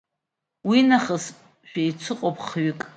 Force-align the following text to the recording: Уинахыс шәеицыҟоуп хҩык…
Уинахыс 0.67 1.25
шәеицыҟоуп 1.69 2.37
хҩык… 2.47 2.79